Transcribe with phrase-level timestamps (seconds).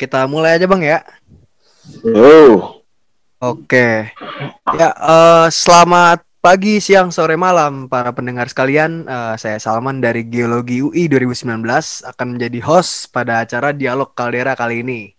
[0.00, 0.98] kita mulai aja bang ya.
[2.00, 2.80] Yo.
[3.36, 4.08] Oke.
[4.72, 9.04] Ya, uh, selamat pagi, siang, sore, malam para pendengar sekalian.
[9.04, 11.60] Uh, saya Salman dari Geologi UI 2019
[12.16, 15.12] akan menjadi host pada acara Dialog Kaldera kali ini.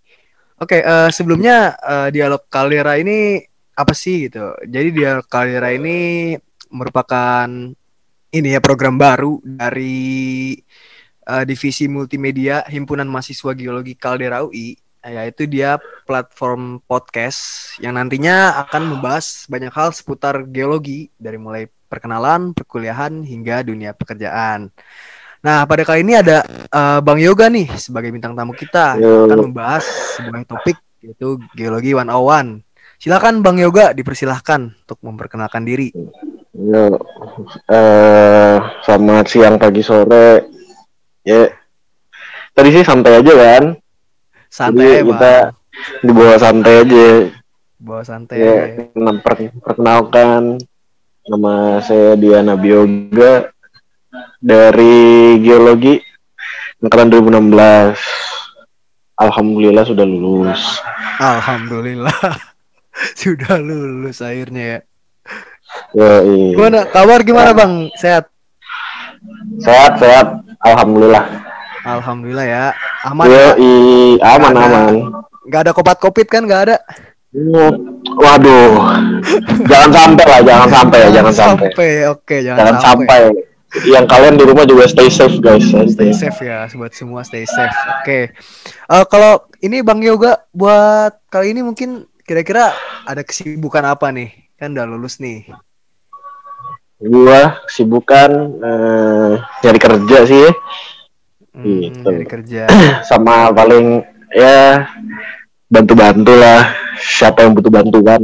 [0.57, 3.37] Oke, uh, sebelumnya uh, Dialog Kaldera ini
[3.77, 4.57] apa sih gitu?
[4.65, 6.33] Jadi Dialog Kaldera ini
[6.73, 7.45] merupakan
[8.31, 10.57] ini ya program baru dari
[11.27, 18.97] uh, divisi multimedia Himpunan Mahasiswa Geologi Kaldera UI yaitu dia platform podcast yang nantinya akan
[18.97, 24.69] membahas banyak hal seputar geologi dari mulai perkenalan, perkuliahan hingga dunia pekerjaan.
[25.41, 29.49] Nah, pada kali ini ada uh, Bang Yoga nih sebagai bintang tamu kita yang akan
[29.49, 29.83] membahas
[30.21, 32.61] sebuah topik yaitu geologi 101.
[33.01, 35.89] Silakan Bang Yoga dipersilahkan untuk memperkenalkan diri.
[36.53, 37.01] Yo,
[37.73, 40.50] uh, selamat siang, pagi, sore.
[41.21, 41.53] Ya,
[42.57, 43.63] tadi sih santai aja kan.
[44.51, 45.33] Santai Jadi kita
[46.01, 47.09] di bawah santai aja.
[47.81, 48.53] Bawah santai ya,
[49.21, 50.61] per perkenalkan
[51.25, 53.49] nama saya Diana Bioga
[54.41, 56.01] dari geologi
[56.81, 58.21] angkatan 2016
[59.21, 60.81] Alhamdulillah sudah lulus.
[61.21, 62.09] Alhamdulillah.
[63.21, 64.79] Sudah lulus akhirnya ya.
[65.93, 66.47] Ya, iya.
[66.57, 66.79] Gimana?
[66.89, 67.87] Kabar gimana bang?
[67.95, 68.27] Sehat?
[69.59, 70.27] Sehat sehat.
[70.61, 71.25] Alhamdulillah.
[71.83, 72.65] Alhamdulillah ya.
[73.03, 73.49] Aman Yo, ya?
[73.57, 73.71] i,
[74.21, 74.93] aman Gak ada- aman.
[75.49, 76.45] Gak ada kopat kopit kan?
[76.45, 76.77] Gak ada.
[78.11, 78.71] Waduh.
[79.65, 81.69] jangan sampai lah, jangan sampai ya, jangan sampai.
[82.11, 83.05] Oke, jangan, Jangan sampai.
[83.07, 83.21] sampai.
[83.87, 85.63] Yang kalian di rumah juga stay safe guys.
[85.95, 87.71] Stay safe ya, buat semua stay safe.
[88.03, 88.35] Oke.
[88.67, 92.75] Eh, kalau ini Bang Yoga buat kali ini mungkin kira-kira
[93.07, 94.51] ada kesibukan apa nih?
[94.59, 95.47] Kan udah lulus nih.
[97.01, 98.29] Gua kesibukan
[98.61, 100.47] eh, nyari kerja sih
[101.51, 102.07] Hmm, Gitu.
[102.07, 102.63] Dari kerja.
[103.09, 103.99] sama paling
[104.31, 104.87] ya
[105.67, 108.21] bantu-bantu lah siapa yang butuh bantuan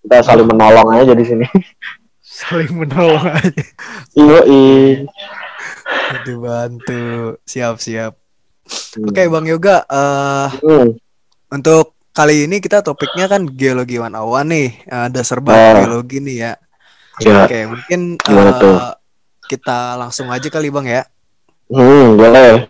[0.00, 1.44] kita saling menolong aja di sini
[2.24, 3.62] Saling menolong aja.
[4.16, 4.38] iyo
[5.84, 7.02] Bantu bantu.
[7.44, 8.12] Siap siap.
[8.96, 9.84] Oke Bang Yoga.
[9.84, 10.96] eh Hmm,
[11.52, 14.14] Untuk kali ini kita topiknya kan geologi 101
[14.48, 16.52] nih, eh, dasar banget geologi nih ya.
[17.22, 18.76] Ya Oke, mungkin Gimana eh, tuh?
[19.46, 21.04] kita langsung aja kali Bang ya.
[21.70, 22.66] hmm, boleh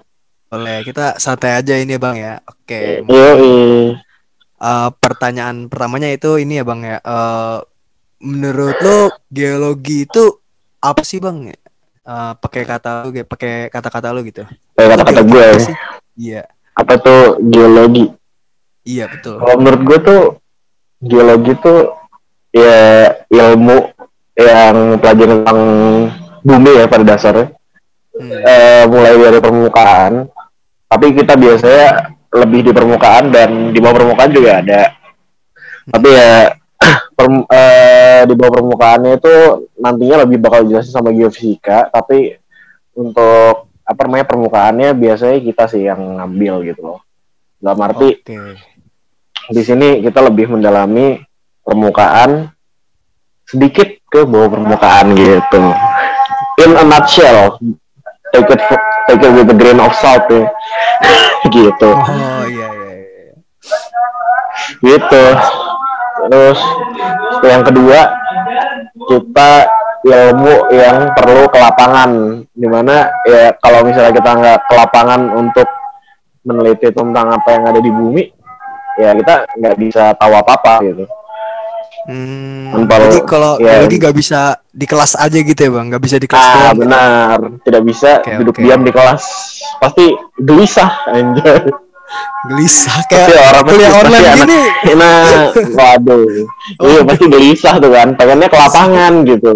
[0.50, 2.38] Boleh, kita santai aja ini Bang ya.
[2.46, 3.28] Oke, iyo
[4.60, 6.98] eh, pertanyaan pertamanya itu ini ya Bang ya.
[7.00, 7.58] Eh,
[8.24, 10.24] menurut lo geologi itu
[10.80, 11.48] apa sih Bang?
[11.48, 14.44] Eh, pakai kata lu, kayak pakai kata-kata lu gitu.
[14.76, 15.56] kayak kata-kata gue ya.
[15.58, 15.76] sih?
[16.14, 16.42] Iya,
[16.74, 18.10] apa tuh geologi
[18.82, 19.38] iya betul.
[19.38, 20.22] kalau menurut gue tuh
[20.98, 21.94] geologi tuh
[22.50, 23.93] ya ilmu
[24.34, 25.60] yang pelajaran tentang
[26.42, 27.54] bumi ya pada dasarnya.
[28.14, 28.30] Hmm.
[28.30, 30.12] eh, mulai dari permukaan.
[30.86, 34.82] Tapi kita biasanya lebih di permukaan dan di bawah permukaan juga ada.
[35.90, 36.54] Tapi ya
[37.18, 39.34] per- eh, di bawah permukaannya itu
[39.78, 41.90] nantinya lebih bakal jelasin sama geofisika.
[41.90, 42.38] Tapi
[42.94, 47.00] untuk apa namanya permukaannya biasanya kita sih yang ngambil gitu loh.
[47.58, 48.38] Dalam arti Oke.
[49.50, 51.18] di sini kita lebih mendalami
[51.64, 52.52] permukaan
[53.44, 55.74] sedikit ke bawah permukaan gitu.
[56.62, 57.58] In a nutshell
[58.30, 60.46] take it for- take it with a grain of salt ya.
[61.50, 61.90] Gitu.
[61.90, 62.90] Oh iya iya.
[62.94, 63.34] iya.
[64.80, 65.24] gitu.
[66.30, 66.60] Terus
[67.44, 68.00] yang kedua
[69.10, 69.50] kita
[70.06, 72.10] ilmu yang perlu ke lapangan.
[72.54, 75.68] Di mana ya kalau misalnya kita nggak ke lapangan untuk
[76.46, 78.24] meneliti tentang apa yang ada di bumi
[78.94, 81.04] ya kita nggak bisa tahu apa apa gitu
[82.04, 83.80] Hmm, Tanpa jadi kalau ya.
[83.80, 86.76] geologi nggak bisa di kelas aja gitu ya bang, nggak bisa di kelas ah doang.
[86.78, 87.38] benar.
[87.60, 88.60] Tidak bisa Oke, duduk oke.
[88.60, 89.22] diam di kelas.
[89.78, 90.06] Pasti
[90.36, 91.64] gelisah anjay.
[92.44, 94.60] Gelisah pasti kayak orang pasti, kuliah pasti online anak- gini.
[94.94, 95.24] nah
[95.80, 96.24] waduh.
[96.78, 98.08] Iya pasti gelisah tuh kan.
[98.12, 99.52] Pengennya ke lapangan gitu.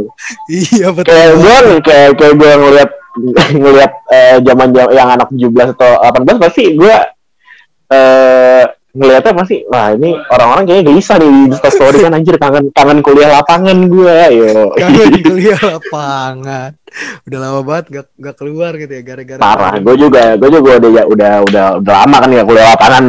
[0.48, 1.12] Iya betul.
[1.12, 2.90] kayak gue nih kayak kayak gue ngeliat
[3.60, 6.96] ngeliat eh, zaman zaman yang anak 17 atau 18 pasti gue
[7.88, 12.64] eh ngeliatnya pasti wah ini orang-orang kayaknya gelisah nih di Insta story kan anjir kangen
[12.72, 16.70] kangen kuliah lapangan gue yo Kangen kuliah lapangan.
[17.28, 19.40] Udah lama banget gak, gak keluar gitu ya gara-gara.
[19.44, 23.04] parah gue juga gue juga udah ya udah udah udah lama kan ya kuliah lapangan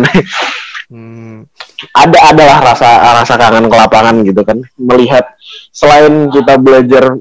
[0.89, 1.45] Hmm,
[1.93, 5.21] ada adalah rasa rasa kangen ke lapangan gitu kan melihat
[5.69, 7.13] selain kita belajar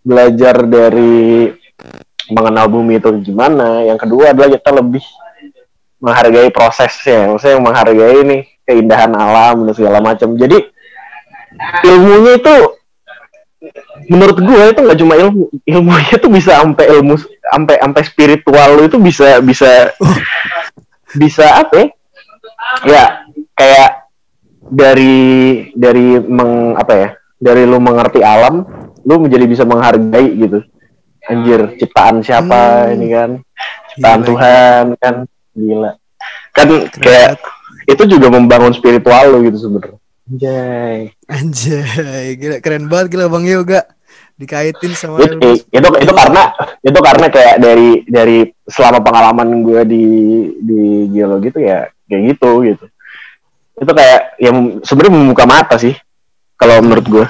[0.00, 1.52] belajar dari
[2.32, 5.04] mengenal bumi itu gimana yang kedua adalah kita lebih
[6.00, 10.32] menghargai prosesnya maksudnya menghargai nih keindahan alam dan segala macam.
[10.34, 10.58] Jadi
[11.84, 12.56] ilmunya itu
[14.08, 18.88] menurut gue itu nggak cuma ilmu ilmunya tuh bisa sampai ilmu sampai sampai spiritual lu
[18.88, 19.92] itu bisa bisa
[21.20, 21.86] bisa apa ya?
[22.88, 23.04] ya
[23.52, 23.90] kayak
[24.70, 28.64] dari dari meng apa ya dari lu mengerti alam
[29.04, 30.60] lu menjadi bisa menghargai gitu.
[31.28, 32.94] Anjir ciptaan siapa Hmm.
[32.96, 33.30] ini kan?
[33.92, 35.14] Ciptaan Gila, Tuhan kan
[35.52, 35.96] gila
[36.52, 37.30] kan Keren kayak
[37.86, 39.98] itu juga membangun spiritual lu gitu sebenarnya
[40.30, 41.10] Anjay.
[41.26, 43.82] Anjay, gila keren banget gila Bang Yoga.
[44.38, 49.82] Dikaitin sama It- it- itu itu karena itu karena kayak dari dari selama pengalaman gue
[49.90, 50.04] di
[50.62, 50.80] di
[51.10, 52.86] geologi itu ya kayak gitu gitu
[53.76, 55.98] itu kayak yang sebenarnya membuka mata sih
[56.54, 57.26] kalau menurut gue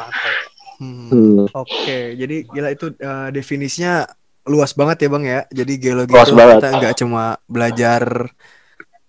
[0.80, 1.12] Hmm.
[1.12, 1.52] hmm.
[1.52, 4.08] Oke, jadi gila itu eh, definisinya
[4.50, 5.40] luas banget ya Bang ya.
[5.48, 6.58] Jadi geologi Luas itu banget.
[6.58, 8.02] kita nggak cuma belajar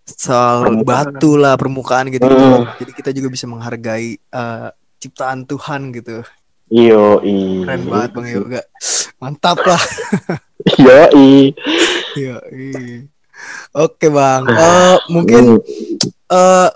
[0.05, 0.85] soal Permukaan.
[1.17, 2.25] batu lah, permukaan gitu.
[2.25, 2.69] Hmm.
[2.77, 6.21] Jadi kita juga bisa menghargai eh, ciptaan Tuhan gitu.
[6.69, 8.61] iyo i Keren banget Bang Yoga.
[9.17, 9.81] Mantap lah.
[10.77, 11.29] iyo i
[12.13, 12.37] Iya.
[12.47, 12.97] iya.
[13.73, 14.45] Oke Bang.
[14.45, 15.57] Eh, mungkin
[16.27, 16.69] eh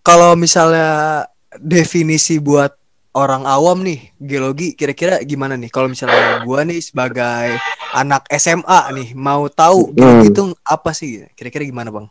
[0.00, 1.24] kalau misalnya
[1.54, 2.72] definisi buat
[3.12, 5.68] orang awam nih geologi kira-kira gimana nih?
[5.68, 7.60] Kalau misalnya gua nih sebagai
[7.92, 10.32] anak SMA nih mau tahu geologi Hmm.
[10.32, 11.28] itu apa sih?
[11.32, 12.06] Kira-kira gimana bang?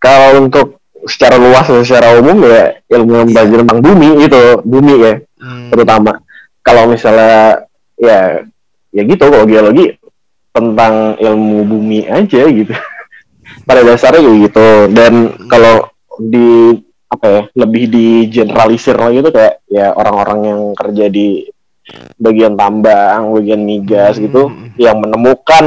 [0.00, 4.94] kalau untuk secara luas dan secara umum ya ilmu yang belajar tentang bumi itu bumi
[4.96, 6.12] ya Hmm, terutama.
[6.60, 7.64] Kalau misalnya
[7.96, 8.40] ya
[8.90, 9.96] ya gitu kalau geologi
[10.50, 12.72] tentang ilmu bumi aja gitu.
[13.68, 14.88] Pada dasarnya gitu.
[14.88, 15.12] Dan
[15.48, 16.80] kalau di
[17.10, 21.42] apa ya lebih di generalisir lagi tuh kayak ya orang-orang yang kerja di
[22.22, 24.30] bagian tambang bagian migas Hmm.
[24.30, 24.42] gitu
[24.78, 25.66] yang menemukan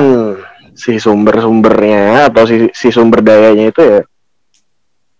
[0.73, 4.01] si sumber-sumbernya atau si, si sumber dayanya itu ya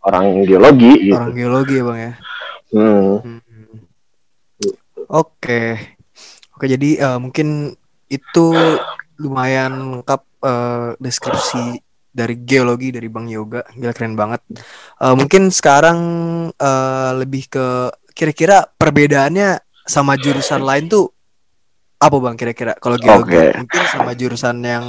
[0.08, 1.20] orang geologi gitu.
[1.20, 2.12] orang geologi ya bang ya.
[2.74, 3.20] Hmm.
[3.20, 3.40] Hmm.
[5.12, 5.62] Oke,
[6.56, 7.76] oke jadi eh, mungkin
[8.08, 8.46] itu
[9.20, 11.83] lumayan lengkap eh, deskripsi
[12.14, 14.46] dari geologi dari Bang Yoga, gila keren banget.
[15.02, 16.00] Eh, mungkin sekarang
[16.54, 17.66] eh, lebih ke
[18.14, 21.10] kira-kira perbedaannya sama jurusan lain tuh
[22.04, 23.34] apa Bang kira-kira kalau geologi?
[23.34, 23.58] Oke.
[23.64, 24.86] Mungkin sama jurusan yang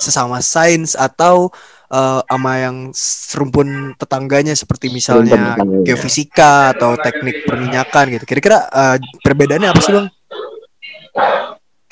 [0.00, 1.52] sesama sains atau
[1.92, 5.84] eh, sama yang serumpun tetangganya seperti misalnya tetangganya.
[5.84, 8.24] geofisika atau teknik perminyakan gitu.
[8.26, 10.08] Kira-kira eh, perbedaannya apa sih Bang?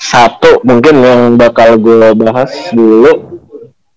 [0.03, 3.39] Satu mungkin yang bakal gue bahas dulu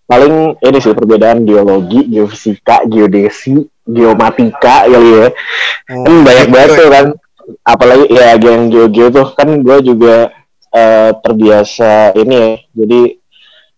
[0.07, 5.29] paling ini sih perbedaan geologi, geofisika, geodesi, geomatika kali ya.
[5.91, 7.07] Oh, Kan banyak gitu banget tuh kan.
[7.63, 10.31] Apalagi ya yang geo-geo tuh kan gue juga
[10.71, 12.51] eh, terbiasa ini ya.
[12.75, 13.01] Jadi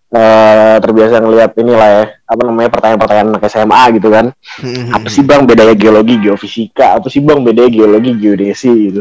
[0.09, 4.27] eh, terbiasa ngeliat inilah ya apa namanya pertanyaan-pertanyaan anak SMA gitu kan.
[4.61, 6.97] Hmm, Apa sih bang bedanya geologi, geofisika?
[6.97, 9.01] Apa sih bang bedanya geologi, geodesi gitu.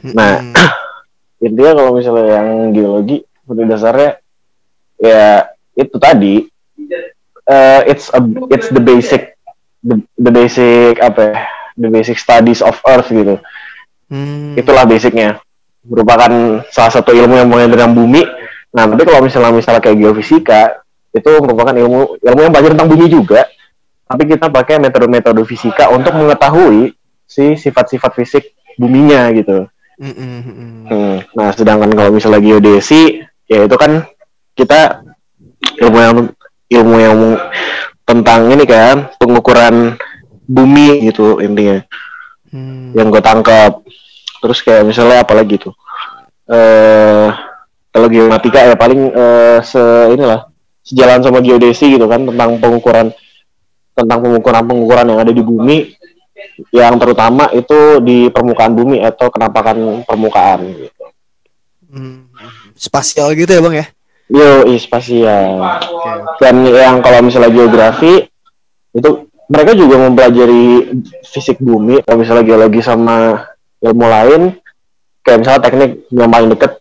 [0.00, 0.56] Hmm, Nah, hmm.
[1.48, 4.10] intinya kalau misalnya yang geologi pada dasarnya
[5.00, 6.34] ya itu tadi
[7.46, 8.20] eh, it's a,
[8.50, 9.34] it's the basic
[9.84, 11.38] the, the basic apa ya?
[11.80, 13.40] The basic studies of earth gitu.
[14.10, 14.58] Hmm.
[14.58, 15.38] itulah basicnya.
[15.86, 18.26] Merupakan salah satu ilmu yang mengenai tentang bumi.
[18.74, 20.82] Nah tapi kalau misalnya misalnya kayak geofisika
[21.14, 23.46] itu merupakan ilmu ilmu yang belajar tentang bumi juga.
[24.10, 29.70] Tapi kita pakai metode-metode fisika untuk mengetahui si sifat-sifat fisik buminya gitu.
[30.00, 30.40] Hmm, hmm.
[30.90, 34.02] Hmm, Nah, sedangkan kalau misalnya geodesi, ya itu kan
[34.58, 35.06] kita
[35.80, 36.16] ilmu yang
[36.70, 37.18] ilmu yang
[38.06, 39.94] tentang ini kan pengukuran
[40.50, 41.82] bumi gitu intinya
[42.50, 42.90] Hmm.
[42.98, 43.78] yang gue tangkap.
[44.42, 45.70] Terus kayak misalnya apa lagi tuh?
[46.50, 47.30] Eh
[47.94, 49.78] kalau geomatika ya paling eh, se
[50.10, 50.50] inilah
[50.82, 53.14] sejalan sama geodesi gitu kan tentang pengukuran
[53.94, 55.94] tentang pengukuran pengukuran yang ada di bumi
[56.74, 61.04] yang terutama itu di permukaan bumi atau kenampakan permukaan gitu.
[61.90, 62.34] Hmm.
[62.74, 63.86] Spasial gitu ya bang ya?
[64.30, 65.58] Yo, spasial.
[66.38, 68.30] Dan yang kalau misalnya geografi
[68.94, 69.10] itu
[69.50, 70.94] mereka juga mempelajari
[71.26, 73.42] fisik bumi, kalau misalnya geologi sama
[73.82, 74.42] ilmu lain,
[75.26, 76.80] kayak misalnya teknik yang paling deket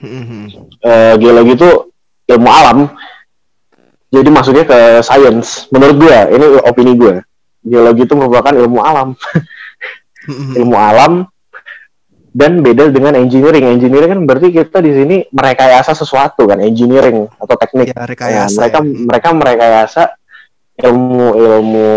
[0.00, 0.44] Hmm, hmm.
[0.80, 1.70] eh, geologi itu
[2.32, 2.88] ilmu alam.
[4.08, 5.68] Jadi masuknya ke science.
[5.68, 7.20] Menurut gue, ini opini gue.
[7.60, 9.12] Geologi itu merupakan ilmu alam,
[10.58, 11.28] ilmu alam
[12.30, 13.66] dan beda dengan engineering.
[13.78, 17.90] Engineering kan berarti kita di sini merekayasa sesuatu kan, engineering atau teknik.
[17.90, 18.56] Ya Ya, rekayasa.
[18.58, 18.86] mereka ya.
[19.06, 20.02] mereka merekayasa
[20.80, 21.90] ilmu ilmu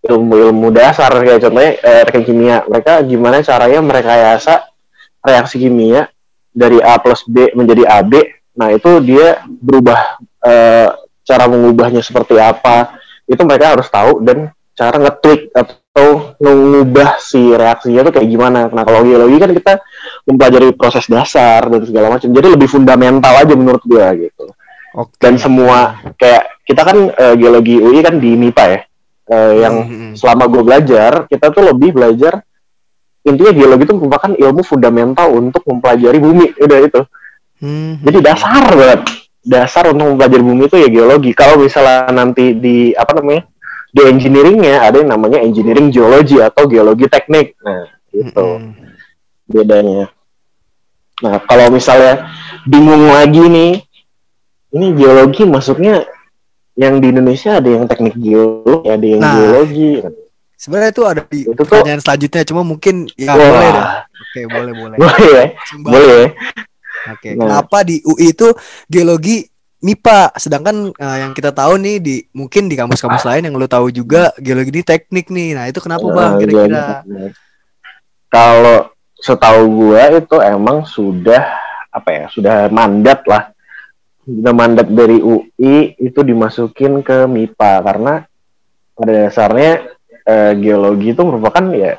[0.00, 4.64] ilmu ilmu dasar kayak contohnya eh, teknik kimia mereka gimana caranya merekayasa
[5.20, 6.08] reaksi kimia
[6.48, 8.12] dari A plus B menjadi AB
[8.56, 10.16] nah itu dia berubah
[10.46, 10.88] eh,
[11.26, 12.96] cara mengubahnya seperti apa
[13.28, 15.76] itu mereka harus tahu dan cara nge-tweak atau
[16.38, 18.60] mengubah si reaksinya itu kayak gimana.
[18.70, 19.72] Nah kalau geologi kan kita
[20.26, 22.28] mempelajari proses dasar dan segala macam.
[22.28, 24.50] Jadi lebih fundamental aja menurut gua gitu.
[24.90, 25.14] Oke.
[25.22, 28.80] dan semua kayak kita kan eh, geologi UI kan di MIPA ya.
[29.30, 30.12] Uh, yang Hmm.
[30.18, 32.42] selama gue belajar kita tuh lebih belajar
[33.22, 36.46] intinya geologi itu merupakan ilmu fundamental untuk mempelajari bumi.
[36.58, 37.00] Udah itu.
[37.62, 38.02] Hmm.
[38.02, 39.00] jadi dasar banget.
[39.46, 41.30] Dasar untuk mempelajari bumi itu ya geologi.
[41.38, 43.46] Kalau misalnya nanti di apa namanya
[43.90, 48.74] di engineeringnya ada yang namanya engineering geologi atau geologi teknik nah itu Hmm.
[49.44, 50.10] bedanya
[51.20, 52.30] nah kalau misalnya
[52.64, 53.72] bingung lagi nih
[54.70, 56.06] ini geologi masuknya
[56.74, 59.34] yang di Indonesia ada yang teknik geologi ada yang Nah.
[59.36, 59.90] geologi
[60.54, 63.40] Sebenarnya itu ada di Itu tuh- pertanyaan selanjutnya, cuma mungkin ya Wah.
[63.40, 63.86] boleh deh.
[64.20, 64.96] Oke, boleh boleh.
[65.00, 65.44] boleh ya
[65.80, 66.28] boleh ya
[67.10, 67.40] Oke, Nah.
[67.48, 68.44] kenapa di UI itu
[68.84, 69.48] geologi
[69.80, 73.88] MIPA, sedangkan eh, yang kita tahu nih di mungkin di kampus-kampus lain yang lo tahu
[73.88, 75.56] juga geologi ini teknik nih.
[75.56, 76.84] Nah, itu kenapa Bang Nah, kira-kira?
[77.00, 77.32] jadi,
[78.28, 81.42] Kalau setahu gua itu emang sudah
[81.88, 83.56] apa ya, sudah mandat lah.
[84.28, 88.14] Sudah mandat dari UI itu dimasukin ke MIPA karena
[88.92, 89.96] pada dasarnya
[90.28, 91.96] eh, geologi itu merupakan ya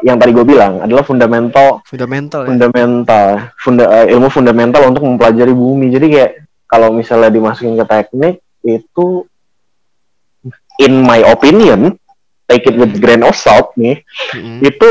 [0.00, 2.48] yang tadi gue bilang adalah fundamental Fundamental ya.
[2.48, 3.26] fundamental
[3.58, 5.90] funda, eh, ilmu fundamental untuk mempelajari bumi.
[5.90, 6.30] Jadi kayak
[6.64, 9.26] kalau misalnya dimasukin ke teknik itu
[10.80, 11.94] in my opinion
[12.44, 14.02] take it with grain of salt nih
[14.34, 14.58] Mm-mm.
[14.60, 14.90] itu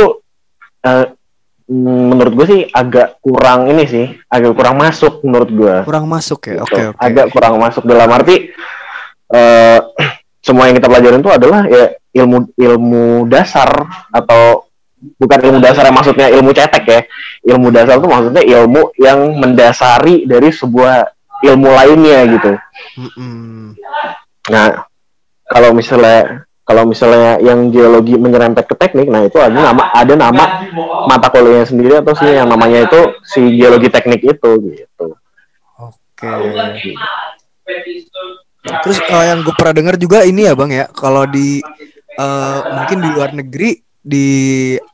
[1.67, 6.39] mm, menurut gue sih agak kurang ini sih agak kurang masuk menurut gue Kurang masuk
[6.43, 6.59] ya.
[6.59, 6.63] Gitu.
[6.63, 6.97] Oke, oke.
[6.99, 8.51] agak kurang masuk dalam arti
[9.29, 9.79] eh,
[10.45, 13.69] semua yang kita pelajarin itu adalah ya ilmu ilmu dasar
[14.11, 14.67] atau
[15.19, 17.01] bukan ilmu dasar yang maksudnya ilmu cetek ya
[17.43, 21.11] ilmu dasar itu maksudnya ilmu yang mendasari dari sebuah
[21.43, 22.51] ilmu lainnya gitu.
[24.47, 24.87] Nah,
[25.47, 30.43] kalau misalnya kalau misalnya yang geologi menyerempet ke teknik, nah itu ada nama ada nama
[31.11, 35.07] mata kuliahnya sendiri atau sih yang namanya itu si geologi teknik itu gitu.
[35.83, 36.55] Oke.
[38.63, 41.59] Terus eh, yang gue pernah dengar juga ini ya Bang ya, kalau di
[42.15, 44.27] eh, mungkin di luar negeri di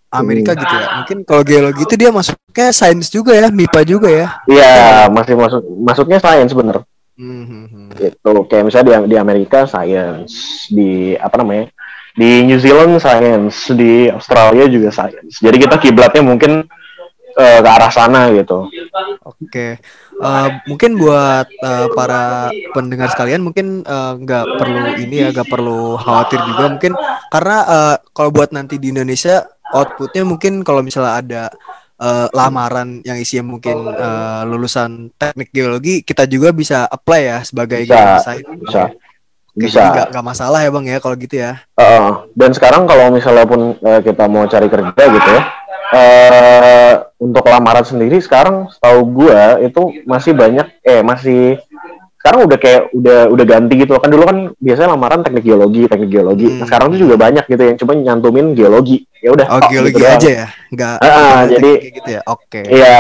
[0.10, 0.88] Amerika gitu ya.
[1.02, 4.28] Mungkin kalau geologi itu dia masuknya sains juga ya, MIPA juga ya.
[4.50, 6.82] Iya, masih masuk masuknya sains bener.
[7.20, 7.88] Hmm, hmm, hmm.
[8.00, 8.34] Gitu.
[8.50, 11.70] Kayak misalnya di, di Amerika sains, di apa namanya?
[12.18, 15.38] Di New Zealand sains, di Australia juga sains.
[15.38, 16.66] Jadi kita kiblatnya mungkin
[17.38, 18.66] eh, ke arah sana gitu.
[19.22, 19.78] Oke,
[20.20, 25.96] Eh, mungkin buat eh, para pendengar sekalian mungkin eh, nggak perlu ini ya, nggak perlu
[25.96, 26.92] khawatir juga mungkin
[27.32, 31.44] karena eh, kalau buat nanti di Indonesia outputnya mungkin kalau misalnya ada
[31.96, 37.88] eh, lamaran yang isinya mungkin eh, lulusan teknik geologi, kita juga bisa apply ya sebagai
[37.88, 38.60] Bisa, science.
[38.60, 38.84] bisa.
[39.50, 39.82] Oke, Bisa.
[39.92, 41.64] nggak nggak masalah ya bang ya kalau gitu ya.
[41.76, 42.12] Heeh.
[42.36, 45.42] dan sekarang kalau misalnya pun eh, kita mau cari kerja gitu ya,
[45.90, 51.58] eh untuk lamaran sendiri sekarang setahu gua itu masih banyak, eh masih
[52.20, 54.02] sekarang udah kayak udah udah ganti gitu loh.
[54.04, 56.48] kan dulu kan biasanya lamaran teknik geologi teknik geologi.
[56.52, 56.58] Hmm.
[56.60, 59.08] nah sekarang tuh juga banyak gitu yang cuma nyantumin geologi.
[59.24, 62.22] Ya udah Oh geologi gitu aja ya, nggak nggak jadi- gitu ya.
[62.28, 63.00] Oke, iya.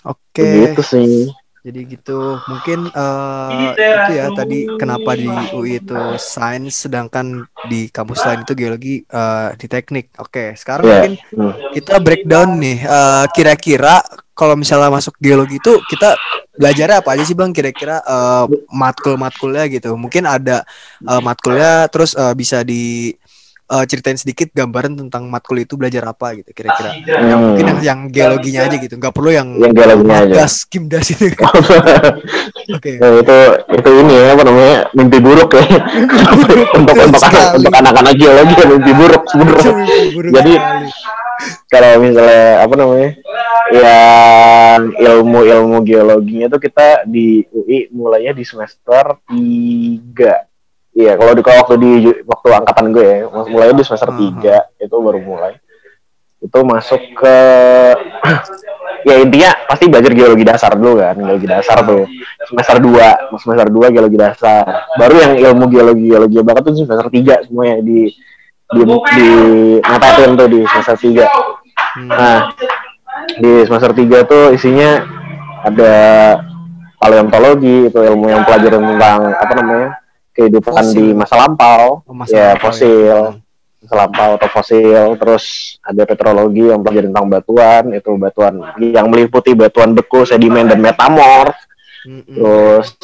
[0.00, 0.46] Oke.
[0.46, 1.28] gitu sih
[1.60, 8.24] Jadi gitu, mungkin eh, itu ya tadi kenapa di UI itu sains, sedangkan di kampus
[8.24, 10.16] lain itu geologi eh, di teknik.
[10.16, 10.92] Oke, sekarang Iya.
[10.96, 11.52] mungkin Hmm.
[11.68, 12.78] kita breakdown nih.
[12.80, 14.00] eh, kira-kira
[14.32, 16.16] kalau misalnya masuk geologi itu kita
[16.56, 17.52] belajar apa aja sih bang?
[17.52, 19.92] Kira-kira eh, matkul-matkulnya gitu.
[20.00, 20.64] Mungkin ada
[21.04, 23.12] eh, matkulnya, terus eh, bisa di
[23.70, 26.90] eh, ceritain sedikit gambaran tentang matkul itu belajar apa gitu kira-kira.
[27.06, 27.46] Yang Hmm.
[27.54, 31.30] mungkin yang, yang geologinya aja gitu, nggak perlu yang yang geologinya aja gas, kimdas itu.
[32.76, 32.98] Oke.
[32.98, 33.38] Nah, itu
[33.78, 35.64] itu ini ya apa namanya mimpi buruk ya
[36.78, 39.72] untuk untuk anak untuk anak-anak geologi ya mimpi buruk sebenarnya
[40.30, 40.54] Jadi,
[41.70, 43.10] kalau misalnya apa namanya
[43.70, 50.49] yang ilmu-ilmu geologinya tuh kita di UI mulainya di semester 3
[50.90, 51.90] Iya, kalau di kalau waktu di
[52.26, 54.66] waktu angkatan gue ya, mulainya di semester Aha.
[54.74, 55.54] 3 itu baru mulai.
[56.42, 57.36] Itu masuk ke
[59.08, 62.10] ya intinya pasti belajar geologi dasar dulu kan, geologi dasar tuh.
[62.50, 64.66] Semester 2, semester 2 geologi dasar.
[64.98, 68.10] Baru yang ilmu geologi geologi banget tuh semester 3 semuanya di
[68.70, 69.30] di di
[69.78, 71.22] ngapain tuh di semester 3.
[71.90, 72.08] Hmm.
[72.10, 72.38] Nah,
[73.38, 75.06] di semester 3 tuh isinya
[75.62, 75.94] ada
[76.98, 79.99] paleontologi itu ilmu yang pelajaran tentang apa namanya
[80.40, 80.96] kehidupan Fosil.
[80.96, 82.00] di masa lampau.
[82.08, 83.04] Oh, masa ya lampau fosil.
[83.04, 83.20] Ya.
[83.84, 85.04] masa lampau atau fosil.
[85.20, 85.44] Terus
[85.84, 87.82] ada petrologi yang pelajaran tentang batuan.
[87.92, 91.52] Itu batuan yang meliputi batuan beku sedimen dan metamorf
[92.00, 92.32] Mm-mm.
[92.32, 92.96] terus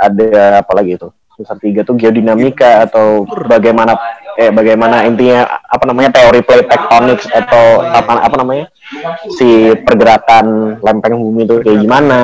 [0.00, 1.08] ada apa lagi itu?
[1.34, 3.98] Semester tiga tuh geodinamika atau bagaimana
[4.38, 8.66] eh bagaimana intinya apa namanya teori plate tectonics atau apa apa namanya?
[9.34, 12.20] Si pergerakan lempeng bumi itu kayak gimana?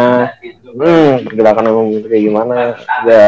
[0.62, 2.56] Hmm pergerakan bumi itu kayak gimana?
[2.87, 3.23] Ada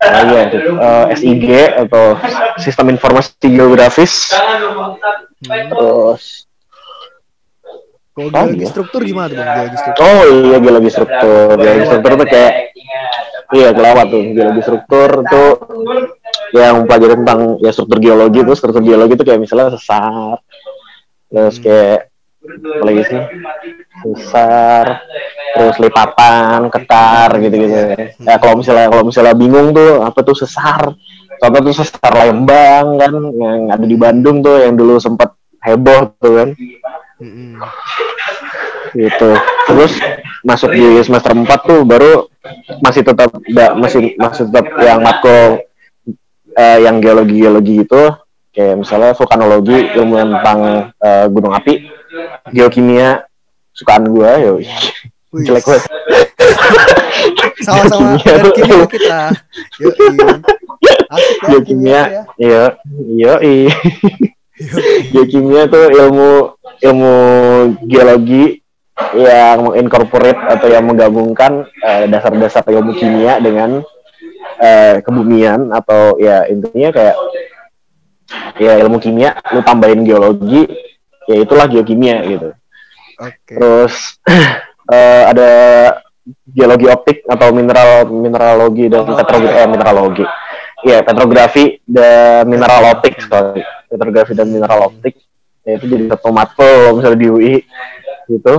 [0.00, 0.42] uh, ya,
[0.80, 1.48] uh, SIG
[1.86, 2.16] atau
[2.56, 4.32] sistem informasi geografis.
[5.44, 6.50] Terus.
[8.10, 8.68] Kalau Oh, geologi iya.
[8.68, 9.48] struktur gimana tuh bang?
[9.54, 10.04] Geologi struktur.
[10.04, 11.48] oh iya geologi struktur.
[11.56, 12.52] Geologi struktur tuh kayak
[13.54, 14.22] iya kelewat tuh.
[14.34, 15.50] Geologi struktur tuh
[16.50, 18.56] yang mempelajari tentang ya struktur geologi tuh.
[18.58, 20.36] Struktur geologi tuh kayak misalnya sesar
[21.30, 22.09] terus kayak
[22.40, 23.20] apa lagi sih?
[24.00, 24.86] Sesar
[25.50, 27.74] terus lipatan ketar gitu gitu
[28.22, 30.94] ya kalau misalnya kalau misalnya bingung tuh apa tuh sesar?
[31.40, 36.32] Contoh tuh sesar Lembang kan yang ada di Bandung tuh yang dulu sempat heboh tuh
[36.36, 36.48] kan.
[38.96, 39.30] Gitu.
[39.68, 39.92] Terus
[40.40, 42.24] masuk di semester 4 tuh baru
[42.80, 45.60] masih tetap da- masih masih tetap yang matkul
[46.56, 48.02] eh, yang geologi geologi itu
[48.50, 50.58] kayak misalnya vulkanologi ilmu tentang
[50.96, 51.99] eh, gunung api
[52.50, 53.24] geokimia
[53.74, 54.58] sukaan gua yo
[55.46, 55.84] jelek banget
[57.60, 59.20] Sama-sama Geokimia kita.
[61.48, 62.22] Geokimia ya.
[62.40, 62.64] iya
[63.20, 63.58] yo Yoi.
[65.12, 66.52] geokimia tuh ilmu
[66.84, 67.14] ilmu
[67.88, 68.60] geologi
[69.16, 73.80] yang mengincorporate atau yang menggabungkan eh, dasar-dasar ilmu kimia dengan
[74.60, 77.16] eh, kebumian atau ya intinya kayak
[78.60, 80.68] ya ilmu kimia lu tambahin geologi
[81.30, 82.50] ya itulah geokimia gitu.
[83.20, 83.52] Oke.
[83.52, 84.16] terus
[84.94, 85.50] eh, ada
[86.48, 90.24] geologi optik atau mineral mineralogi dan petrografi eh, mineralogi.
[90.80, 93.60] Iya, petrografi dan mineral optik sorry.
[93.84, 95.20] petrografi dan mineral optik
[95.60, 97.54] ya, itu jadi satu matkul misalnya di UI
[98.32, 98.54] gitu.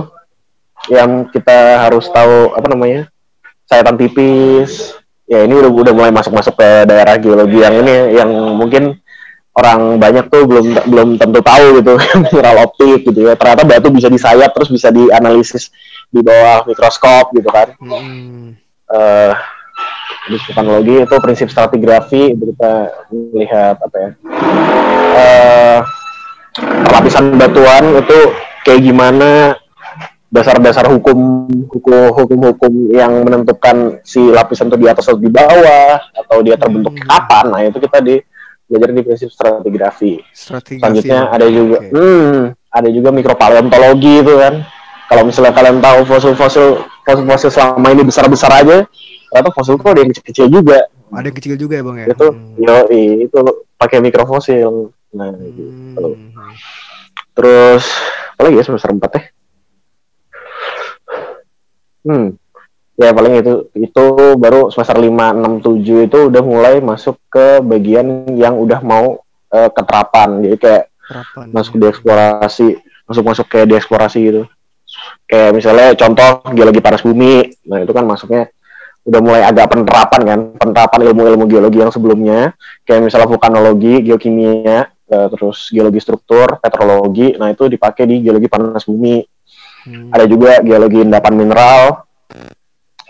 [0.90, 3.10] Yang kita harus tahu apa namanya
[3.66, 4.94] sayatan tipis.
[5.26, 9.01] Ya ini udah udah mulai masuk masuk ke daerah geologi yang ini yang mungkin
[9.52, 11.92] orang banyak tuh belum belum tentu tahu gitu
[12.24, 15.68] mineral optik gitu ya ternyata batu bisa disayat terus bisa dianalisis
[16.08, 18.56] di bawah mikroskop gitu kan Mm-mm.
[18.92, 19.32] eh
[20.22, 22.72] di vulkanologi itu prinsip stratigrafi itu kita
[23.10, 24.10] melihat apa ya
[25.12, 25.78] eh
[26.92, 28.18] lapisan batuan itu
[28.62, 29.56] kayak gimana
[30.32, 36.40] dasar-dasar hukum hukum hukum-hukum yang menentukan si lapisan itu di atas atau di bawah atau
[36.40, 37.04] dia terbentuk Hmm.
[37.04, 38.16] kapan nah itu kita di
[38.72, 40.80] belajar di prinsip stratigrafi Strategi.
[40.80, 41.88] selanjutnya ada juga Oke.
[41.90, 44.64] hmm, ada juga mikropaleontologi itu kan
[45.04, 46.66] kalau misalnya kalian tahu fosil-fosil
[47.02, 48.88] fosil-fosil selama ini besar-besar aja
[49.28, 52.06] ternyata fosil tuh ada yang kecil-kecil juga Ada yang kecil juga ya bang ya.
[52.10, 52.56] itu Hmm.
[52.56, 52.76] yo
[53.20, 53.40] itu
[53.74, 56.56] pakai mikrofosil nah gitu Hmm.
[57.32, 57.84] terus
[58.32, 59.22] apa lagi ya semester empat ya
[62.02, 62.26] hmm
[62.96, 64.04] ya paling itu itu
[64.36, 69.70] baru semester lima enam tujuh itu udah mulai masuk ke bagian yang udah mau eh,
[69.72, 70.44] keterapan.
[70.44, 71.44] Jadi kayak Harapan.
[71.50, 72.68] masuk di eksplorasi
[73.08, 74.42] masuk masuk kayak di eksplorasi gitu.
[75.24, 77.48] Kayak misalnya contoh geologi panas bumi.
[77.68, 78.52] Nah itu kan masuknya
[79.02, 82.52] udah mulai agak penerapan kan penerapan ilmu-ilmu geologi yang sebelumnya.
[82.84, 87.40] Kayak misalnya vulkanologi geokimia eh, terus geologi struktur petrologi.
[87.40, 89.24] Nah itu dipakai di geologi panas bumi.
[89.82, 90.14] Hmm.
[90.14, 92.06] ada juga geologi endapan mineral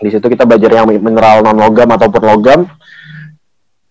[0.03, 2.67] di situ kita belajar yang mineral non logam ataupun logam.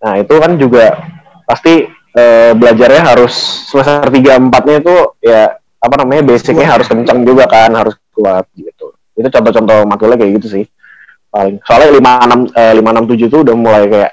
[0.05, 1.01] Nah itu kan juga
[1.49, 3.33] pasti eh, belajarnya harus
[3.73, 4.95] semester tiga empatnya itu
[5.25, 8.93] ya apa namanya basicnya harus kencang juga kan harus kuat gitu.
[9.17, 10.65] Itu contoh-contoh matkulnya kayak gitu sih
[11.33, 11.65] paling.
[11.65, 14.13] Soalnya lima enam lima enam tujuh itu udah mulai kayak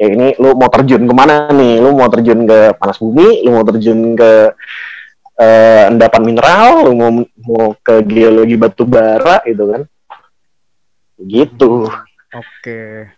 [0.00, 1.84] ya ini lu mau terjun ke mana nih?
[1.84, 4.56] Lu mau terjun ke panas bumi lu mau terjun ke
[5.38, 7.10] eh, endapan mineral lu mau
[7.46, 9.82] mau ke geologi batu bara gitu kan
[11.26, 11.90] gitu
[12.34, 13.10] Oke.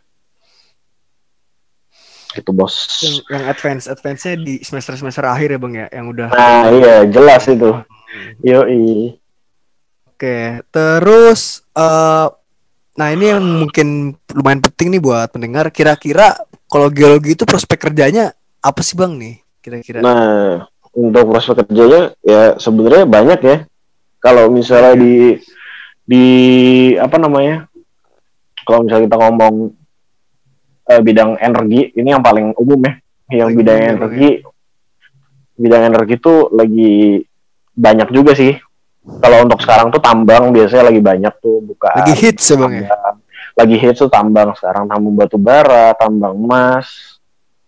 [2.31, 6.07] gitu bos Yang, yang advance advance nya di semester semester akhir ya bang ya, yang
[6.15, 6.29] udah.
[6.31, 7.75] nah iya jelas itu
[8.47, 9.19] yoi
[10.21, 10.61] Oke.
[10.69, 12.29] Terus, eh
[12.93, 15.73] nah ini yang mungkin lumayan penting nih buat pendengar.
[15.73, 16.37] Kira-kira
[16.69, 19.41] kalau geologi itu prospek kerjanya apa sih bang nih?
[19.65, 20.05] Kira-kira.
[20.05, 23.57] Nah, untuk prospek kerjanya ya sebenarnya banyak ya.
[24.21, 25.41] Kalau misalnya di
[26.05, 26.25] di
[27.01, 27.70] apa namanya?
[28.71, 29.55] Kalau misalnya kita ngomong
[30.87, 32.95] eh, bidang energi, ini yang paling umum ya.
[33.35, 34.31] Yang Paling bidang umum ya, energi
[35.61, 36.95] bidang energi itu lagi
[37.77, 38.57] banyak juga sih.
[39.01, 42.89] Kalau untuk sekarang tuh tambang biasanya lagi banyak tuh buka Lagi hits ya bang ya.
[43.57, 47.19] Lagi hits tuh tambang sekarang tambang batu bara, tambang emas.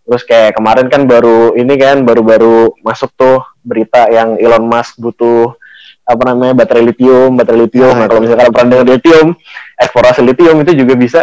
[0.03, 5.55] Terus kayak kemarin kan baru ini kan baru-baru masuk tuh berita yang Elon Musk butuh
[6.03, 7.91] apa namanya baterai lithium, baterai lithium.
[7.91, 9.27] Ah, nah, kalau misalkan pernah dengar lithium,
[9.75, 11.19] eksplorasi lithium itu juga bisa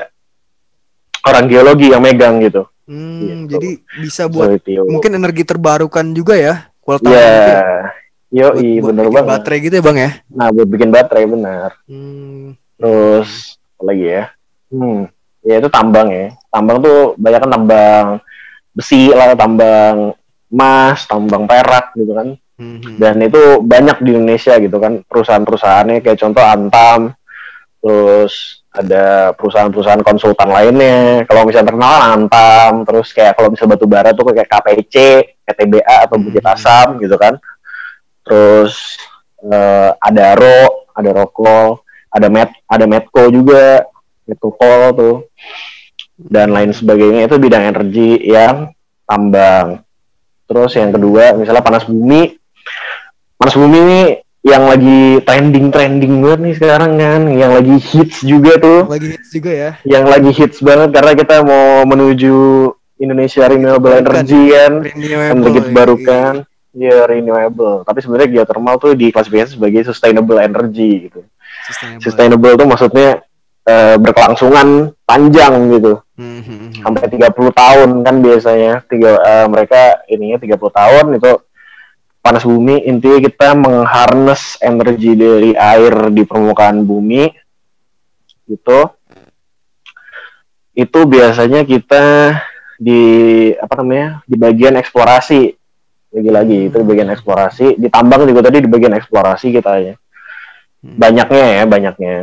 [1.22, 2.64] orang geologi yang megang gitu.
[2.90, 3.54] Hmm, Gitu.
[3.54, 3.70] jadi
[4.02, 4.88] bisa buat lithium.
[4.88, 6.54] mungkin energi terbarukan juga ya.
[6.80, 9.26] Kualitas Ya, yo buat bener banget.
[9.28, 10.10] baterai gitu ya bang ya.
[10.28, 11.70] Nah, buat bikin baterai benar.
[11.86, 12.56] Hmm.
[12.74, 14.24] Terus apalagi ya
[14.68, 15.08] hmm
[15.40, 18.06] ya itu tambang ya tambang tuh banyak kan tambang
[18.70, 20.12] besi lah tambang
[20.46, 23.00] emas tambang perak gitu kan Mhm.
[23.00, 27.16] dan itu banyak di Indonesia gitu kan perusahaan-perusahaannya kayak contoh Antam
[27.80, 33.86] terus ada perusahaan-perusahaan konsultan lainnya kalau misalnya terkenal kan Antam terus kayak kalau misalnya batu
[33.88, 34.94] bara tuh kayak KPC,
[35.48, 36.52] KTBA atau Bukit Hmm.
[36.52, 37.40] Asam gitu kan
[38.22, 39.00] terus
[39.40, 41.80] eh, ada Ro, ada Rokol,
[42.12, 43.88] ada Met, ada Medco juga,
[44.28, 45.16] Medco Coal tuh
[46.20, 48.68] dan lain sebagainya itu bidang energi yang
[49.08, 49.80] tambang.
[50.44, 52.36] Terus yang kedua misalnya panas bumi,
[53.40, 54.00] panas bumi ini
[54.40, 59.28] yang lagi trending trending banget nih sekarang kan, yang lagi hits juga tuh, Lagi hits
[59.30, 59.70] juga ya.
[59.82, 62.36] yang lagi hits banget karena kita mau menuju
[62.96, 63.96] Indonesia Renewable.
[63.96, 66.32] Energy kan, energi terbarukan,
[66.72, 67.80] ya renewable.
[67.82, 71.20] Tapi sebenarnya geothermal tuh diklasifikasi sebagai sustainable energy gitu.
[71.64, 72.00] Sustainable.
[72.02, 73.08] Sustainable tuh maksudnya
[73.62, 74.68] eh, berkelangsungan
[75.04, 76.80] panjang gitu Mhm.
[76.80, 81.30] sampai 30 tahun kan biasanya tiga eh, mereka ininya 30 tahun itu
[82.20, 87.32] panas bumi intinya kita mengharness energi dari air di permukaan bumi
[88.48, 88.80] gitu.
[90.76, 92.36] Itu biasanya kita
[92.80, 93.02] di
[93.56, 95.56] apa namanya di bagian eksplorasi.
[96.10, 97.66] Lagi-lagi itu di bagian eksplorasi.
[97.76, 99.94] Di tambang juga tadi di bagian eksplorasi kita ya.
[100.80, 100.96] Hmm.
[100.96, 102.14] banyaknya ya banyaknya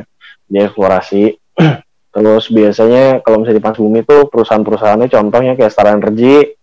[0.49, 1.23] di eksplorasi.
[2.17, 6.56] Terus biasanya kalau misalnya di panas bumi itu perusahaan-perusahaannya contohnya kayak Star Energy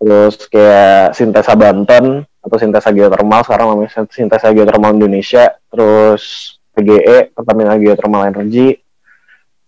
[0.00, 5.52] terus kayak Sintesa Banten atau Sintesa Geothermal sekarang namanya Sintesa Geothermal Indonesia.
[5.68, 8.80] Terus PGE Pertamina Geothermal Energy.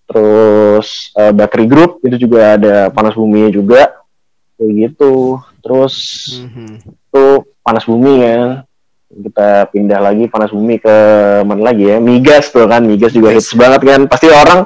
[0.09, 3.93] Terus eh, Bakri Group itu juga ada panas bumi juga.
[4.57, 5.37] Kayak gitu.
[5.61, 5.95] Terus
[6.41, 6.81] Mhm.
[6.89, 7.25] itu
[7.61, 8.65] panas bumi kan
[9.13, 10.97] kita pindah lagi panas bumi ke
[11.45, 12.01] mana lagi ya?
[12.01, 14.01] Migas tuh kan migas juga hits banget kan.
[14.09, 14.65] Pasti orang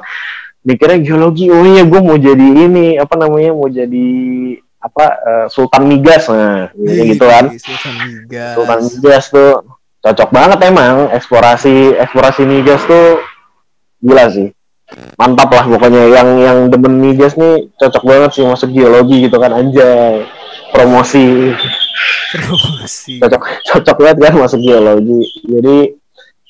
[0.63, 4.07] mikirnya geologi oh iya gue mau jadi ini apa namanya mau jadi
[4.77, 6.29] apa eh, sultan migas.
[6.29, 7.45] Nah kayak gitu kan.
[7.57, 8.53] Sultan Migas.
[8.53, 9.51] sultan migas tuh
[10.01, 10.95] cocok banget emang.
[11.13, 13.21] Eksplorasi eksplorasi migas tuh
[14.01, 14.49] gila sih.
[15.19, 16.03] Mantap lah pokoknya.
[16.13, 20.23] Yang yang demen migas nih cocok banget sih masuk geologi gitu kan anjay.
[20.71, 21.51] Promosi.
[22.31, 23.17] Promosi.
[23.21, 25.21] cocok cocok banget kan masuk geologi.
[25.43, 25.77] Jadi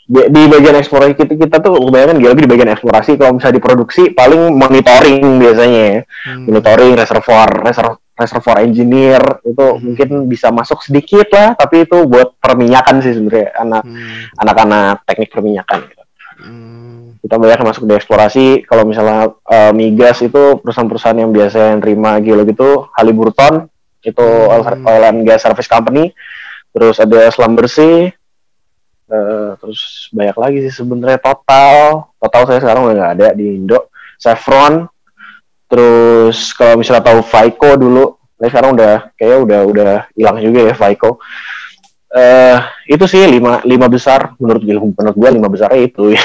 [0.08, 3.16] di, di bagian eksplorasi kita kita tuh kebanyakan geologi di bagian eksplorasi.
[3.16, 6.00] Kalau misalnya diproduksi paling monitoring biasanya ya.
[6.28, 6.44] Hmm.
[6.52, 9.80] monitoring reservoir reservoir reservoir engineer itu Hmm.
[9.80, 14.26] mungkin bisa masuk sedikit lah tapi itu buat perminyakan sih sebenarnya anak Hmm.
[14.36, 16.04] anak-anak teknik perminyakan gitu.
[16.38, 17.18] Hmm.
[17.18, 22.18] kita banyak masuk di eksplorasi kalau misalnya eh, migas itu perusahaan-perusahaan yang biasa yang terima
[22.18, 23.70] geologi itu Halliburton
[24.02, 24.86] itu Hmm.
[24.86, 26.14] oil and gas service company
[26.70, 28.14] terus ada Slumbersea
[29.08, 29.80] eh, terus
[30.12, 34.86] banyak lagi sih sebenarnya total total saya sekarang udah nggak ada di Indo Chevron
[35.68, 38.04] terus kalau misalnya tahu Vaiko dulu
[38.36, 41.20] saya sekarang udah kayaknya udah udah hilang juga ya Vaiko
[42.08, 42.56] eh
[42.88, 46.16] itu sih lima lima besar menurut gue menurut gue lima besarnya itu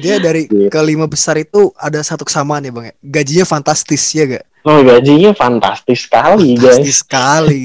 [0.00, 0.68] Dia dari Gitu.
[0.68, 2.94] kelima besar itu ada satu kesamaan ya bang ya.
[3.00, 4.44] Gajinya fantastis ya gak?
[4.60, 7.64] Oh gajinya fantastis sekali Fantastis guys, sekali.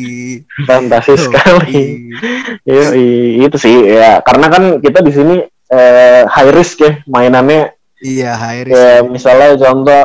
[0.63, 1.83] fantastis sekali.
[2.67, 2.85] iya.
[2.95, 5.35] Iya itu sih ya karena kan kita di sini
[5.69, 7.74] eh, high risk ya mainannya.
[8.03, 8.75] Iya, high risk.
[8.75, 10.01] Ya, misalnya contoh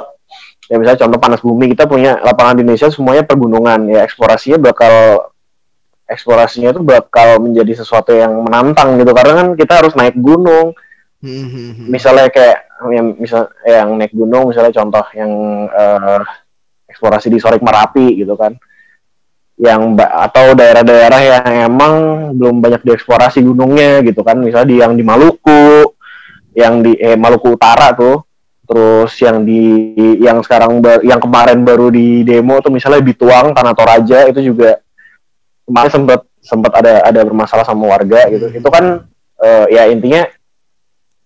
[0.70, 5.26] ya misalnya contoh panas bumi kita punya lapangan di Indonesia semuanya pergunungan ya eksplorasinya bakal
[6.10, 9.14] eksplorasinya itu bakal menjadi sesuatu yang menantang gitu.
[9.14, 10.74] Karena kan kita harus naik gunung.
[11.20, 11.86] Hmm, hmm, hmm.
[11.92, 12.64] misalnya kayak
[12.96, 15.30] yang misal yang naik gunung misalnya contoh yang
[15.68, 16.22] eh,
[16.88, 18.58] eksplorasi di Sorik Merapi gitu kan.
[19.60, 21.94] Yang atau daerah-daerah yang emang
[22.34, 24.40] belum banyak dieksplorasi gunungnya gitu kan.
[24.40, 25.39] Misalnya di yang di Maluku
[26.60, 28.20] yang di eh, Maluku Utara tuh.
[28.70, 29.90] Terus yang di
[30.22, 34.78] yang sekarang yang kemarin baru di demo tuh misalnya Bituang Tanah Toraja itu juga
[35.66, 38.46] kemarin sempat sempat ada ada bermasalah sama warga gitu.
[38.62, 39.10] Itu kan
[39.42, 40.22] eh, ya intinya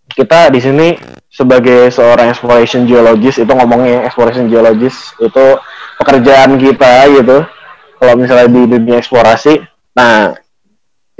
[0.08, 0.88] kita di sini
[1.28, 5.44] sebagai seorang exploration geologist itu ngomongnya exploration geologist itu
[6.00, 7.44] pekerjaan kita gitu.
[8.00, 9.60] Kalau misalnya di dunia eksplorasi
[9.92, 10.32] nah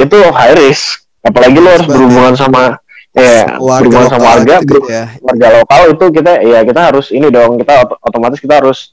[0.01, 1.05] itu high risk.
[1.25, 2.77] Apalagi lo harus berhubungan sama
[3.15, 5.05] ya Warga berhubungan sama warga gitu ya.
[5.19, 8.91] warga lokal itu kita ya kita harus ini dong kita ot- otomatis kita harus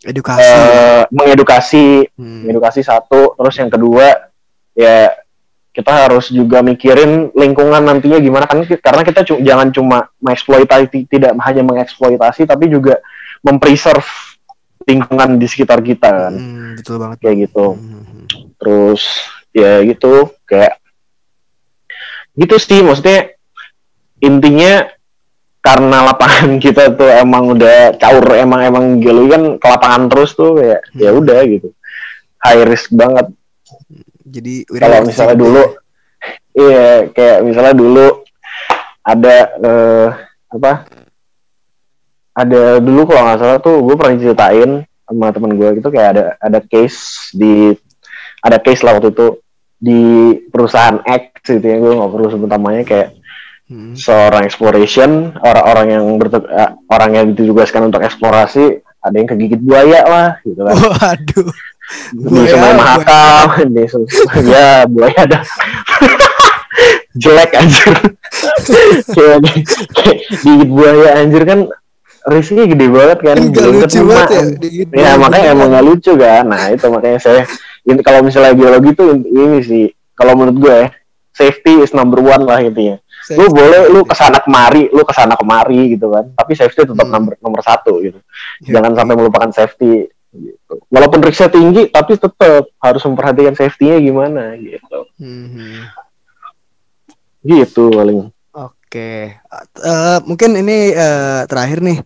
[0.00, 0.46] Edukasi.
[0.46, 2.46] eh, mengedukasi Hmm.
[2.46, 4.30] edukasi satu terus yang kedua
[4.72, 5.10] ya
[5.72, 11.34] kita harus juga mikirin lingkungan nantinya gimana kan karena kita cu- jangan cuma mengeksploitasi tidak
[11.36, 13.02] hanya mengeksploitasi tapi juga
[13.42, 14.06] mempreserve
[14.82, 17.18] lingkungan di sekitar kita kan Hmm, betul banget.
[17.18, 18.26] kayak gitu Hmm, hmm, hmm.
[18.56, 19.02] terus
[19.50, 20.12] ya gitu
[20.44, 20.78] kayak
[22.34, 23.35] gitu sih maksudnya
[24.22, 24.86] intinya
[25.60, 30.56] karena lapangan kita tuh emang udah caur emang emang geologi kan ke lapangan terus tuh
[30.62, 31.00] ya Hmm.
[31.02, 31.68] ya udah gitu
[32.46, 33.26] high risk banget
[34.26, 35.62] Jadi kalau misalnya dulu
[36.54, 38.06] iya kayak misalnya dulu
[39.06, 40.08] ada eh,
[40.50, 40.72] apa
[42.36, 44.70] ada dulu kalau nggak salah tuh gue pernah ceritain
[45.06, 47.72] sama temen gue gitu kayak ada ada case di
[48.42, 49.40] ada case lah waktu itu
[49.78, 50.02] di
[50.50, 53.08] perusahaan X gitu ya gue nggak perlu sebut namanya kayak
[53.66, 53.98] Hmm.
[53.98, 60.06] seorang exploration orang-orang yang bertu- eh, orang yang ditugaskan untuk eksplorasi ada yang kegigit buaya
[60.06, 60.74] lah gitu kan.
[60.78, 61.50] Waduh.
[62.14, 63.86] di Sungai Mahakam di
[64.46, 65.38] ya buaya ada
[67.22, 67.90] jelek anjir.
[69.10, 71.60] Kayak digigit buaya anjir kan
[72.26, 74.42] risknya gede banget kan Belum lucu banget ya.
[74.62, 76.44] digigit ya makanya emang gak lucu kan.
[76.46, 77.42] Nah itu makanya saya
[77.82, 80.88] ini kalau misalnya geologi tuh ini sih kalau menurut gue ya,
[81.30, 82.98] safety is number one lah intinya
[83.32, 87.02] lu boleh lu ke sana kemari lu ke sana kemari gitu kan tapi safety tetap
[87.02, 87.10] Hmm.
[87.12, 88.20] nomor nomor satu gitu
[88.62, 88.78] Ya.
[88.78, 90.74] jangan sampai melupakan safety gitu.
[90.86, 92.36] walaupun risknya tinggi tapi tetap
[92.76, 95.82] harus memperhatikan safety-nya gimana gitu Mhm.
[97.42, 98.30] gitu paling
[98.86, 99.34] Oke,
[99.76, 101.98] Eh, mungkin ini eh, terakhir nih.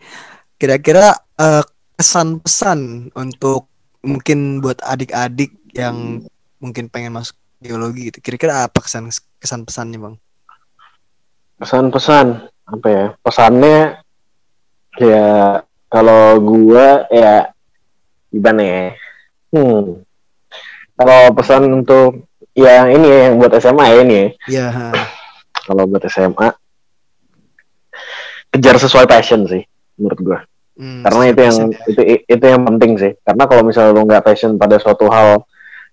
[0.56, 1.62] Kira-kira eh,
[1.94, 3.68] kesan-pesan untuk
[4.00, 6.24] mungkin buat adik-adik yang
[6.56, 8.18] mungkin pengen masuk geologi gitu.
[8.20, 9.06] Kira-kira apa kesan
[9.37, 10.14] kesan pesannya bang?
[11.61, 12.27] Pesan-pesan
[12.64, 13.79] apa ya pesannya
[14.96, 15.29] ya
[15.87, 17.53] kalau gua ya
[18.31, 18.85] gimana ya
[19.53, 20.01] hmm
[20.94, 24.87] kalau pesan untuk ya ini ya yang buat SMA ya ini ya ha.
[25.64, 26.49] kalau buat SMA
[28.51, 29.62] kejar sesuai passion sih
[29.96, 30.40] menurut gua
[30.81, 31.85] Hmm, karena itu yang ya.
[31.92, 35.44] itu itu yang penting sih karena kalau misalnya lu nggak passion pada suatu hal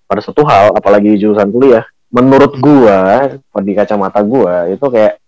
[0.07, 2.63] pada suatu hal apalagi di jurusan kuliah menurut Hmm.
[2.63, 5.19] gua di kacamata gua itu kayak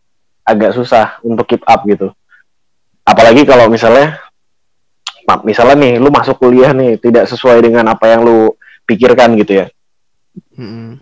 [0.49, 2.09] agak susah untuk keep up gitu.
[3.05, 4.17] Apalagi kalau misalnya
[5.45, 8.53] misalnya nih lu masuk kuliah nih tidak sesuai dengan apa yang lu
[8.89, 9.67] pikirkan gitu ya.
[10.55, 11.01] Mm-mm.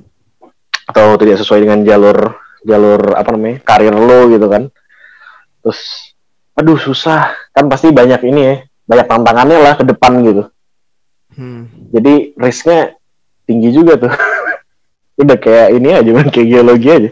[0.87, 4.71] atau tidak sesuai dengan jalur jalur apa namanya karir lo gitu kan.
[5.63, 5.79] Terus
[6.55, 7.35] aduh susah.
[7.51, 8.55] Kan pasti banyak ini ya
[8.87, 10.43] banyak tantangannya lah ke depan gitu.
[11.37, 11.69] Hmm.
[11.93, 12.97] jadi risknya
[13.45, 14.09] tinggi juga tuh.
[15.21, 17.09] Udah kayak ini aja kan kayak geologi aja.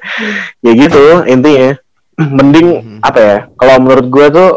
[0.66, 1.78] Ya gitu intinya
[2.18, 3.00] mending Mhm.
[3.02, 4.50] apa ya kalau menurut gue tuh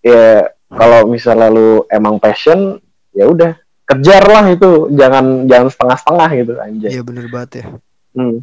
[0.00, 2.78] ya kalau misalnya lu emang passion
[3.10, 3.54] ya udah
[3.86, 7.66] kejar lah itu jangan jangan setengah-setengah gitu anjay Iya bener banget ya.
[8.12, 8.42] Hmm.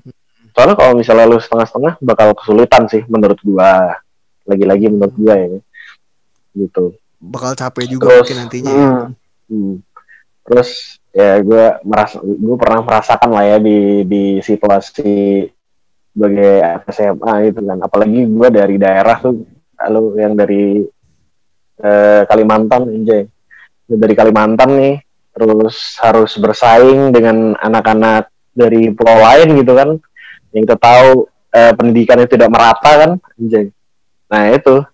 [0.53, 3.99] Soalnya kalau misalnya lu setengah-setengah bakal kesulitan sih menurut gua.
[4.45, 5.47] Lagi-lagi menurut gua ya.
[6.53, 6.95] Gitu.
[7.19, 8.71] Bakal capek juga Terus, mungkin nantinya.
[8.71, 8.79] ya.
[8.79, 9.05] hmm,
[9.49, 9.73] hmm.
[10.43, 10.69] Terus
[11.11, 15.11] ya gua merasa gua pernah merasakan lah ya di di situasi
[16.13, 16.53] sebagai
[16.93, 17.79] SMA gitu kan.
[17.81, 19.43] Apalagi gua dari daerah tuh
[19.81, 20.85] lalu yang dari
[21.81, 23.25] eh, Kalimantan anjay.
[23.83, 24.95] Dari Kalimantan nih
[25.33, 29.89] terus harus bersaing dengan anak-anak dari pulau lain gitu kan
[30.53, 33.73] yang kita tahu eh, pendidikannya tidak merata kan anjay.
[34.29, 34.85] nah itu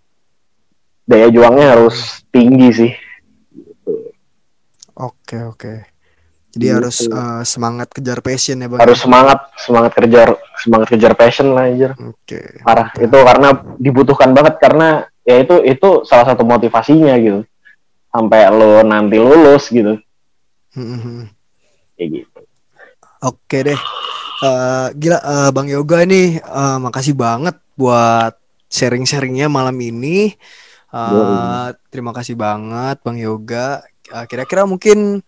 [1.03, 2.91] daya juangnya harus tinggi sih
[4.99, 5.88] Oke oke.
[6.60, 6.76] Jadi Gitu.
[6.76, 8.80] harus eh, semangat kejar passion ya bang.
[8.84, 10.28] harus semangat semangat kejar
[10.60, 12.60] semangat kejar passion lah anjir Oke.
[12.60, 13.48] parah itu karena
[13.80, 14.88] dibutuhkan banget karena
[15.24, 17.48] ya itu itu salah satu motivasinya gitu
[18.12, 19.95] sampai lo nanti lulus gitu
[20.76, 21.32] Mhm.
[21.95, 22.38] kayak gitu
[23.22, 23.80] Oke deh.
[24.39, 28.36] Eh, gila eh, Bang Yoga nih eh, makasih banget buat
[28.67, 30.36] sharing-sharingnya malam ini.
[30.89, 31.76] Yoi.
[31.88, 33.80] terima kasih banget Bang Yoga.
[34.06, 35.22] Eh, kira-kira mungkin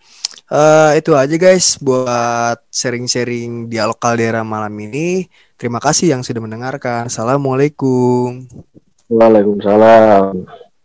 [0.51, 5.31] eh, itu aja guys buat sharing-sharing dialog kaldera malam ini.
[5.55, 7.07] Terima kasih yang sudah mendengarkan.
[7.07, 8.45] Assalamualaikum.
[9.07, 10.43] Waalaikumsalam